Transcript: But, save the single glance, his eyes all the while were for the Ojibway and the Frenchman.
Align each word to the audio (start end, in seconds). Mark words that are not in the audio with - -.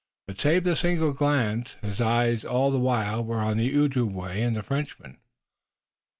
But, 0.27 0.41
save 0.41 0.63
the 0.63 0.75
single 0.75 1.13
glance, 1.13 1.75
his 1.83 2.01
eyes 2.01 2.43
all 2.43 2.71
the 2.71 2.79
while 2.79 3.23
were 3.23 3.43
for 3.43 3.53
the 3.53 3.71
Ojibway 3.77 4.41
and 4.41 4.55
the 4.55 4.63
Frenchman. 4.63 5.19